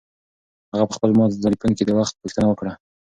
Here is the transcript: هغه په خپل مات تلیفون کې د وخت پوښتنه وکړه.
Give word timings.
هغه 0.73 0.85
په 0.89 0.93
خپل 0.97 1.09
مات 1.17 1.31
تلیفون 1.45 1.71
کې 1.77 1.83
د 1.85 1.91
وخت 1.99 2.13
پوښتنه 2.21 2.45
وکړه. 2.47 2.71